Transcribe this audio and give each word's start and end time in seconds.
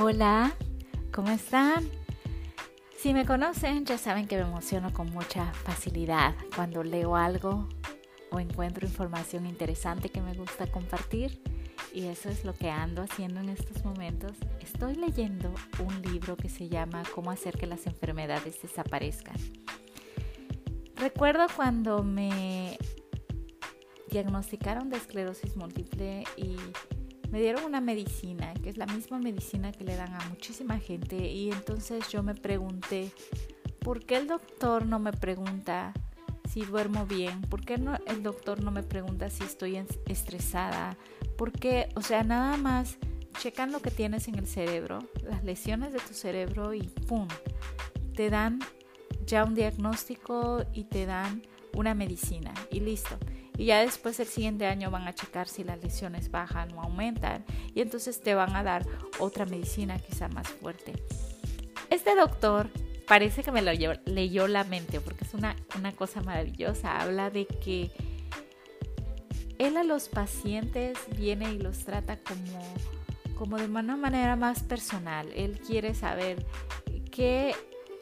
Hola, 0.00 0.52
¿cómo 1.12 1.30
están? 1.30 1.88
Si 2.98 3.14
me 3.14 3.24
conocen, 3.24 3.86
ya 3.86 3.96
saben 3.96 4.26
que 4.26 4.34
me 4.36 4.42
emociono 4.42 4.92
con 4.92 5.12
mucha 5.12 5.52
facilidad 5.52 6.34
cuando 6.56 6.82
leo 6.82 7.14
algo 7.14 7.68
o 8.32 8.40
encuentro 8.40 8.88
información 8.88 9.46
interesante 9.46 10.08
que 10.08 10.20
me 10.20 10.34
gusta 10.34 10.66
compartir. 10.66 11.40
Y 11.92 12.06
eso 12.06 12.28
es 12.28 12.44
lo 12.44 12.54
que 12.54 12.70
ando 12.70 13.02
haciendo 13.02 13.38
en 13.38 13.50
estos 13.50 13.84
momentos. 13.84 14.32
Estoy 14.60 14.96
leyendo 14.96 15.54
un 15.78 16.02
libro 16.02 16.36
que 16.36 16.48
se 16.48 16.68
llama 16.68 17.04
Cómo 17.14 17.30
hacer 17.30 17.56
que 17.56 17.68
las 17.68 17.86
enfermedades 17.86 18.60
desaparezcan. 18.62 19.36
Recuerdo 20.96 21.46
cuando 21.54 22.02
me 22.02 22.78
diagnosticaron 24.10 24.90
de 24.90 24.96
esclerosis 24.96 25.56
múltiple 25.56 26.24
y 26.36 26.56
me 27.34 27.40
dieron 27.40 27.64
una 27.64 27.80
medicina, 27.80 28.54
que 28.62 28.70
es 28.70 28.76
la 28.76 28.86
misma 28.86 29.18
medicina 29.18 29.72
que 29.72 29.82
le 29.82 29.96
dan 29.96 30.14
a 30.14 30.28
muchísima 30.28 30.78
gente, 30.78 31.16
y 31.16 31.50
entonces 31.50 32.08
yo 32.08 32.22
me 32.22 32.36
pregunté, 32.36 33.10
¿por 33.80 34.06
qué 34.06 34.18
el 34.18 34.28
doctor 34.28 34.86
no 34.86 35.00
me 35.00 35.12
pregunta 35.12 35.92
si 36.48 36.60
duermo 36.60 37.06
bien? 37.06 37.40
¿Por 37.42 37.64
qué 37.64 37.76
no, 37.76 37.98
el 38.06 38.22
doctor 38.22 38.62
no 38.62 38.70
me 38.70 38.84
pregunta 38.84 39.30
si 39.30 39.42
estoy 39.42 39.84
estresada? 40.06 40.96
¿Por 41.36 41.50
qué? 41.50 41.88
O 41.96 42.02
sea, 42.02 42.22
nada 42.22 42.56
más 42.56 42.98
checan 43.40 43.72
lo 43.72 43.82
que 43.82 43.90
tienes 43.90 44.28
en 44.28 44.36
el 44.36 44.46
cerebro, 44.46 45.00
las 45.24 45.42
lesiones 45.42 45.92
de 45.92 45.98
tu 45.98 46.14
cerebro 46.14 46.72
y 46.72 46.82
¡pum! 46.82 47.26
Te 48.14 48.30
dan 48.30 48.60
ya 49.26 49.42
un 49.42 49.56
diagnóstico 49.56 50.66
y 50.72 50.84
te 50.84 51.04
dan 51.04 51.42
una 51.74 51.94
medicina 51.94 52.54
y 52.70 52.78
listo 52.78 53.18
y 53.56 53.66
ya 53.66 53.80
después 53.80 54.18
el 54.20 54.26
siguiente 54.26 54.66
año 54.66 54.90
van 54.90 55.06
a 55.06 55.14
checar 55.14 55.48
si 55.48 55.64
las 55.64 55.82
lesiones 55.82 56.30
bajan 56.30 56.72
o 56.72 56.82
aumentan 56.82 57.44
y 57.74 57.80
entonces 57.80 58.20
te 58.20 58.34
van 58.34 58.56
a 58.56 58.62
dar 58.62 58.84
otra 59.18 59.46
medicina 59.46 59.98
quizá 59.98 60.28
más 60.28 60.48
fuerte. 60.48 60.92
Este 61.90 62.16
doctor 62.16 62.68
parece 63.06 63.42
que 63.42 63.52
me 63.52 63.62
lo 63.62 63.70
leyó, 64.06 64.48
la 64.48 64.64
mente 64.64 65.00
porque 65.00 65.24
es 65.24 65.34
una, 65.34 65.54
una 65.78 65.92
cosa 65.92 66.20
maravillosa. 66.22 67.00
Habla 67.00 67.30
de 67.30 67.46
que 67.46 67.92
él 69.58 69.76
a 69.76 69.84
los 69.84 70.08
pacientes 70.08 70.98
viene 71.16 71.52
y 71.52 71.58
los 71.58 71.84
trata 71.84 72.18
como, 72.18 72.60
como 73.38 73.56
de 73.58 73.66
una 73.66 73.96
manera 73.96 74.34
más 74.34 74.62
personal. 74.62 75.28
Él 75.34 75.60
quiere 75.60 75.94
saber 75.94 76.44
qué 77.12 77.54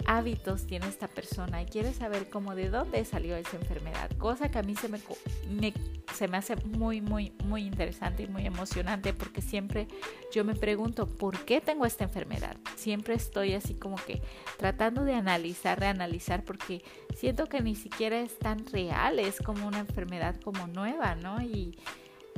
hábitos 0.06 0.66
tiene 0.66 0.88
esta 0.88 1.08
persona 1.08 1.62
y 1.62 1.66
quiere 1.66 1.92
saber 1.92 2.28
cómo 2.28 2.54
de 2.54 2.70
dónde 2.70 3.04
salió 3.04 3.36
esa 3.36 3.56
enfermedad, 3.56 4.10
cosa 4.18 4.50
que 4.50 4.58
a 4.58 4.62
mí 4.62 4.74
se 4.74 4.88
me, 4.88 5.00
se 6.14 6.28
me 6.28 6.36
hace 6.36 6.56
muy, 6.56 7.00
muy, 7.00 7.32
muy 7.44 7.62
interesante 7.64 8.24
y 8.24 8.28
muy 8.28 8.46
emocionante 8.46 9.12
porque 9.12 9.42
siempre 9.42 9.88
yo 10.32 10.44
me 10.44 10.54
pregunto, 10.54 11.06
¿por 11.06 11.44
qué 11.44 11.60
tengo 11.60 11.86
esta 11.86 12.04
enfermedad? 12.04 12.56
Siempre 12.76 13.14
estoy 13.14 13.54
así 13.54 13.74
como 13.74 13.96
que 13.96 14.22
tratando 14.58 15.04
de 15.04 15.14
analizar, 15.14 15.78
reanalizar, 15.78 16.44
porque 16.44 16.82
siento 17.14 17.46
que 17.46 17.60
ni 17.60 17.74
siquiera 17.74 18.20
es 18.20 18.38
tan 18.38 18.66
real, 18.66 19.18
es 19.18 19.38
como 19.40 19.66
una 19.66 19.80
enfermedad 19.80 20.36
como 20.40 20.66
nueva, 20.66 21.14
¿no? 21.14 21.40
Y, 21.42 21.78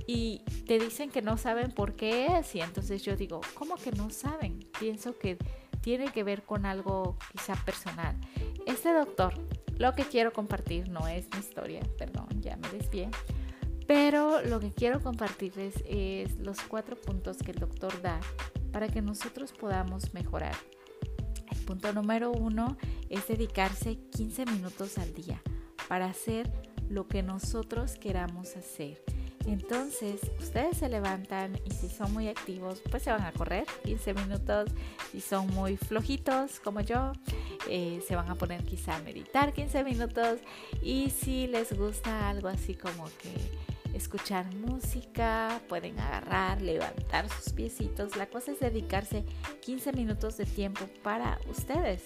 y 0.07 0.41
te 0.67 0.79
dicen 0.79 1.11
que 1.11 1.23
no 1.23 1.39
saben 1.39 1.71
por 1.71 1.95
qué 1.95 2.39
es 2.39 2.55
y 2.55 2.61
entonces 2.61 3.03
yo 3.03 3.17
digo, 3.17 3.41
¿cómo 3.55 3.77
que 3.77 3.91
no 3.93 4.11
saben? 4.11 4.61
Pienso 4.79 5.19
que 5.19 5.39
tiene 5.85 6.11
que 6.11 6.25
ver 6.25 6.45
con 6.45 6.65
algo 6.65 7.19
quizá 7.31 7.55
personal. 7.57 8.17
Este 8.67 8.91
doctor, 8.91 9.35
lo 9.77 9.93
que 9.93 10.05
quiero 10.05 10.33
compartir 10.33 10.89
no 10.89 11.07
es 11.07 11.29
mi 11.35 11.41
historia, 11.41 11.83
perdón, 11.99 12.27
ya 12.41 12.57
me 12.57 12.71
desvié, 12.71 13.11
pero 13.87 14.41
lo 14.41 14.61
que 14.61 14.73
quiero 14.73 15.03
compartirles 15.03 15.75
es 15.87 16.39
los 16.39 16.59
cuatro 16.63 16.97
puntos 16.97 17.37
que 17.37 17.51
el 17.51 17.59
doctor 17.59 18.01
da 18.01 18.19
para 18.73 18.89
que 18.89 19.03
nosotros 19.03 19.53
podamos 19.53 20.15
mejorar. 20.15 20.57
El 21.51 21.59
punto 21.67 21.93
número 21.93 22.33
uno 22.33 22.79
es 23.11 23.29
dedicarse 23.29 23.99
15 24.17 24.47
minutos 24.47 24.97
al 24.97 25.13
día 25.13 25.43
para 25.87 26.07
hacer 26.07 26.51
lo 26.89 27.09
que 27.09 27.23
nosotros 27.23 27.97
queramos 27.97 28.57
hacer. 28.57 29.03
Entonces, 29.47 30.21
ustedes 30.39 30.79
se 30.79 30.89
levantan 30.89 31.59
y 31.65 31.71
si 31.71 31.89
son 31.89 32.13
muy 32.13 32.29
activos, 32.29 32.83
pues 32.91 33.03
se 33.03 33.11
van 33.11 33.23
a 33.23 33.33
correr 33.33 33.67
15 33.85 34.15
minutos. 34.15 34.71
Si 35.13 35.21
son 35.21 35.47
muy 35.49 35.77
flojitos 35.77 36.61
como 36.61 36.81
yo, 36.81 37.13
eh, 37.69 38.03
se 38.07 38.17
van 38.17 38.31
a 38.31 38.35
poner 38.35 38.65
quizá 38.65 38.97
a 38.97 39.03
meditar 39.03 39.53
15 39.53 39.85
minutos. 39.85 40.41
Y 40.83 41.11
si 41.11 41.47
les 41.47 41.77
gusta 41.77 42.29
algo 42.29 42.49
así 42.49 42.75
como 42.75 43.05
que 43.23 43.35
escuchar 43.95 44.53
música, 44.55 45.61
pueden 45.69 45.99
agarrar, 45.99 46.61
levantar 46.61 47.29
sus 47.29 47.53
piecitos. 47.53 48.17
La 48.17 48.27
cosa 48.27 48.53
es 48.53 48.61
dedicarse 48.61 49.25
15 49.61 49.93
minutos 49.93 50.37
de 50.37 50.47
tiempo 50.47 50.87
para 51.03 51.39
ustedes. 51.49 52.03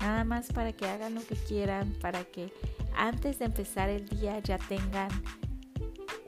Nada 0.00 0.24
más 0.24 0.52
para 0.52 0.72
que 0.72 0.86
hagan 0.86 1.14
lo 1.14 1.24
que 1.24 1.34
quieran, 1.34 1.92
para 2.00 2.24
que 2.24 2.52
antes 2.96 3.38
de 3.38 3.46
empezar 3.46 3.88
el 3.88 4.08
día 4.08 4.38
ya 4.40 4.58
tengan 4.58 5.10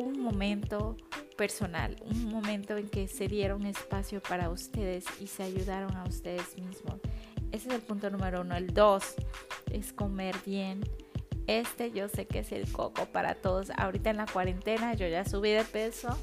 un 0.00 0.20
momento 0.20 0.96
personal, 1.36 1.96
un 2.02 2.24
momento 2.30 2.76
en 2.76 2.88
que 2.88 3.06
se 3.06 3.28
dieron 3.28 3.66
espacio 3.66 4.22
para 4.22 4.48
ustedes 4.48 5.04
y 5.20 5.26
se 5.26 5.42
ayudaron 5.42 5.94
a 5.94 6.04
ustedes 6.04 6.56
mismos. 6.56 7.00
Ese 7.52 7.68
es 7.68 7.74
el 7.74 7.82
punto 7.82 8.08
número 8.08 8.40
uno. 8.40 8.56
El 8.56 8.72
dos 8.72 9.14
es 9.70 9.92
comer 9.92 10.34
bien. 10.46 10.80
Este 11.46 11.90
yo 11.90 12.08
sé 12.08 12.26
que 12.26 12.38
es 12.38 12.52
el 12.52 12.70
coco 12.72 13.06
para 13.06 13.34
todos. 13.34 13.70
Ahorita 13.76 14.10
en 14.10 14.16
la 14.16 14.26
cuarentena 14.26 14.94
yo 14.94 15.06
ya 15.06 15.24
subí 15.24 15.50
de 15.50 15.64
peso 15.64 16.16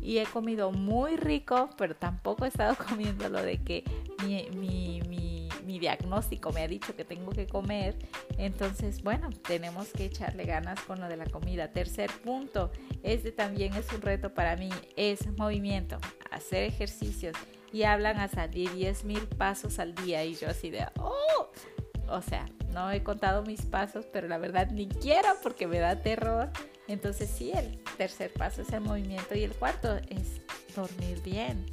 y 0.00 0.18
he 0.18 0.26
comido 0.26 0.70
muy 0.70 1.16
rico, 1.16 1.70
pero 1.76 1.96
tampoco 1.96 2.44
he 2.44 2.48
estado 2.48 2.76
comiendo 2.88 3.28
lo 3.28 3.42
de 3.42 3.58
que 3.64 3.82
mi, 4.24 4.48
mi, 4.56 5.00
mi, 5.08 5.33
mi, 5.64 5.78
diagnóstico 5.78 6.52
me 6.52 6.62
ha 6.62 6.68
dicho 6.68 6.94
que 6.96 7.04
tengo 7.04 7.32
que 7.32 7.46
comer. 7.46 7.96
Entonces, 8.38 9.02
bueno, 9.02 9.30
tenemos 9.46 9.88
que 9.88 10.06
echarle 10.06 10.44
ganas 10.44 10.80
con 10.80 11.00
lo 11.00 11.08
de 11.08 11.16
la 11.16 11.26
comida. 11.26 11.72
Tercer 11.72 12.10
punto, 12.22 12.70
este 13.02 13.32
también 13.32 13.74
es 13.74 13.92
un 13.92 14.00
reto 14.02 14.34
para 14.34 14.56
mí, 14.56 14.70
es 14.96 15.26
movimiento, 15.36 15.98
hacer 16.30 16.64
ejercicios. 16.64 17.36
Y 17.72 17.82
hablan 17.82 18.18
hasta 18.18 18.46
de 18.46 18.68
10 18.68 19.04
mil 19.04 19.26
pasos 19.26 19.80
al 19.80 19.94
día 19.96 20.24
y 20.24 20.36
yo 20.36 20.48
así 20.48 20.70
de, 20.70 20.86
oh, 21.00 21.50
o 22.08 22.22
sea, 22.22 22.46
no 22.72 22.90
he 22.90 23.02
contado 23.02 23.42
mis 23.42 23.62
pasos, 23.62 24.06
pero 24.12 24.28
la 24.28 24.38
verdad 24.38 24.70
ni 24.70 24.88
quiero 24.88 25.28
porque 25.42 25.66
me 25.66 25.78
da 25.78 26.00
terror. 26.00 26.50
Entonces 26.86 27.30
sí, 27.30 27.52
el 27.52 27.78
tercer 27.96 28.32
paso 28.32 28.62
es 28.62 28.72
el 28.72 28.80
movimiento 28.80 29.34
y 29.34 29.44
el 29.44 29.52
cuarto 29.52 29.96
es 30.08 30.40
dormir 30.76 31.20
bien. 31.22 31.64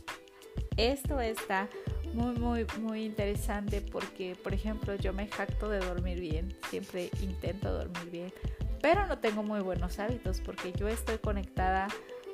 Esto 0.77 1.19
está 1.19 1.69
muy, 2.13 2.35
muy, 2.37 2.65
muy 2.79 3.05
interesante 3.05 3.81
porque, 3.81 4.35
por 4.35 4.53
ejemplo, 4.53 4.95
yo 4.95 5.13
me 5.13 5.27
jacto 5.27 5.69
de 5.69 5.79
dormir 5.79 6.19
bien, 6.19 6.55
siempre 6.69 7.09
intento 7.21 7.71
dormir 7.71 8.11
bien, 8.11 8.33
pero 8.81 9.05
no 9.07 9.19
tengo 9.19 9.43
muy 9.43 9.61
buenos 9.61 9.99
hábitos 9.99 10.41
porque 10.41 10.73
yo 10.73 10.87
estoy 10.87 11.17
conectada 11.17 11.87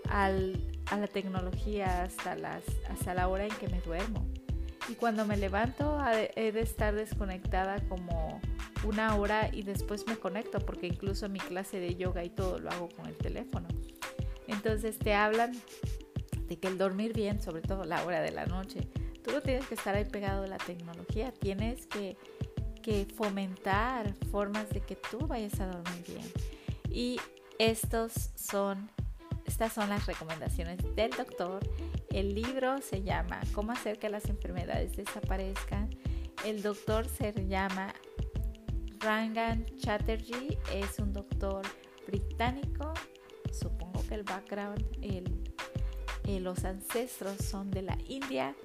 al, 0.10 0.62
a 0.88 0.98
la 0.98 1.08
tecnología 1.08 2.04
hasta, 2.04 2.36
las, 2.36 2.64
hasta 2.90 3.14
la 3.14 3.28
hora 3.28 3.46
en 3.46 3.56
que 3.56 3.68
me 3.68 3.80
duermo. 3.82 4.26
Y 4.90 4.96
cuando 4.96 5.26
me 5.26 5.36
levanto 5.36 6.00
he 6.36 6.52
de 6.54 6.62
estar 6.62 6.96
desconectada 6.96 7.82
como 7.90 8.40
una 8.86 9.16
hora 9.18 9.50
y 9.52 9.64
después 9.64 10.08
me 10.08 10.16
conecto 10.16 10.60
porque 10.60 10.88
incluso 10.88 11.28
mi 11.28 11.40
clase 11.40 11.80
de 11.80 11.96
yoga 11.96 12.24
y 12.24 12.30
todo 12.30 12.58
lo 12.60 12.70
hago 12.70 12.88
con 12.96 13.06
el 13.08 13.18
teléfono. 13.18 13.68
Entonces 14.48 14.98
te 14.98 15.14
hablan 15.14 15.52
de 16.48 16.58
que 16.58 16.70
el 16.70 16.78
dormir 16.78 17.14
bien, 17.14 17.42
sobre 17.42 17.62
todo 17.62 17.84
la 17.84 18.06
hora 18.06 18.22
de 18.22 18.32
la 18.32 18.46
noche, 18.46 18.88
tú 19.28 19.34
no 19.34 19.42
tienes 19.42 19.68
que 19.68 19.76
estar 19.76 19.94
ahí 19.94 20.06
pegado 20.06 20.44
a 20.44 20.48
la 20.48 20.58
tecnología, 20.58 21.34
tienes 21.34 21.86
que, 21.88 22.18
que 22.82 23.06
fomentar 23.06 24.14
formas 24.32 24.70
de 24.70 24.80
que 24.80 24.96
tú 24.96 25.28
vayas 25.28 25.60
a 25.60 25.68
dormir 25.68 26.04
bien. 26.08 26.32
Y 26.90 27.20
estos 27.60 28.32
son, 28.36 28.90
estas 29.46 29.74
son 29.74 29.90
las 29.90 30.06
recomendaciones 30.06 30.78
del 30.96 31.12
doctor. 31.12 31.60
El 32.10 32.36
libro 32.36 32.82
se 32.82 33.04
llama 33.04 33.42
Cómo 33.54 33.74
hacer 33.74 34.00
que 34.00 34.10
las 34.10 34.26
enfermedades 34.26 34.96
desaparezcan. 34.96 35.90
El 36.46 36.62
doctor 36.62 37.10
se 37.10 37.34
llama 37.48 37.94
Rangan 39.00 39.66
Chatterjee, 39.78 40.58
es 40.74 41.00
un 41.00 41.12
doctor 41.12 41.64
británico. 42.08 42.94
Supongo 43.52 44.06
que 44.08 44.16
el 44.16 44.24
background, 44.24 44.86
el, 45.02 45.44
eh, 46.24 46.40
los 46.40 46.64
ancestros 46.64 47.38
son 47.44 47.70
de 47.72 47.82
la 47.82 47.98
India 48.08 48.56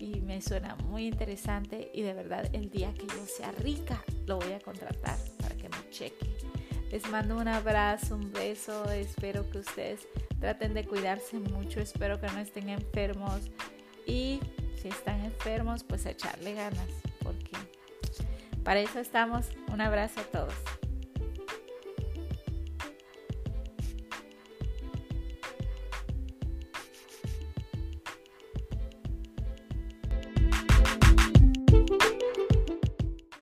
y 0.00 0.20
me 0.22 0.40
suena 0.40 0.74
muy 0.76 1.06
interesante 1.06 1.90
y 1.92 2.00
de 2.00 2.14
verdad 2.14 2.48
el 2.54 2.70
día 2.70 2.92
que 2.94 3.06
yo 3.06 3.26
sea 3.26 3.52
rica 3.52 4.02
lo 4.26 4.38
voy 4.38 4.52
a 4.52 4.60
contratar 4.60 5.18
para 5.40 5.54
que 5.54 5.68
me 5.68 5.90
cheque. 5.90 6.26
Les 6.90 7.08
mando 7.10 7.36
un 7.36 7.46
abrazo, 7.46 8.16
un 8.16 8.32
beso, 8.32 8.90
espero 8.90 9.48
que 9.50 9.58
ustedes 9.58 10.08
traten 10.40 10.72
de 10.74 10.84
cuidarse 10.86 11.38
mucho, 11.38 11.80
espero 11.80 12.20
que 12.20 12.28
no 12.28 12.38
estén 12.38 12.70
enfermos 12.70 13.50
y 14.06 14.40
si 14.80 14.88
están 14.88 15.22
enfermos 15.24 15.84
pues 15.84 16.06
echarle 16.06 16.54
ganas 16.54 16.88
porque 17.22 17.52
para 18.64 18.80
eso 18.80 18.98
estamos. 18.98 19.46
Un 19.72 19.80
abrazo 19.80 20.20
a 20.20 20.24
todos. 20.24 20.79